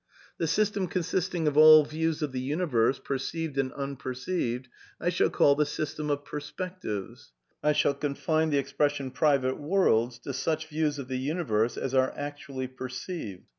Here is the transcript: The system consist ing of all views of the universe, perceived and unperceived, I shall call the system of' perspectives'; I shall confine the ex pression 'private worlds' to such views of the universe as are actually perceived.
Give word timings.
The 0.39 0.47
system 0.47 0.87
consist 0.87 1.35
ing 1.35 1.47
of 1.47 1.55
all 1.57 1.85
views 1.85 2.23
of 2.23 2.31
the 2.31 2.41
universe, 2.41 2.97
perceived 2.97 3.59
and 3.59 3.71
unperceived, 3.73 4.67
I 4.99 5.09
shall 5.09 5.29
call 5.29 5.53
the 5.53 5.63
system 5.67 6.09
of' 6.09 6.25
perspectives'; 6.25 7.33
I 7.63 7.73
shall 7.73 7.93
confine 7.93 8.49
the 8.49 8.57
ex 8.57 8.71
pression 8.71 9.11
'private 9.11 9.59
worlds' 9.59 10.17
to 10.23 10.33
such 10.33 10.69
views 10.69 10.97
of 10.97 11.07
the 11.07 11.19
universe 11.19 11.77
as 11.77 11.93
are 11.93 12.15
actually 12.17 12.65
perceived. 12.67 13.45